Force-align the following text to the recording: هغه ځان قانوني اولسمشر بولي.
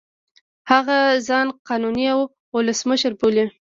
هغه 0.71 0.97
ځان 1.27 1.47
قانوني 1.67 2.05
اولسمشر 2.55 3.11
بولي. 3.19 3.45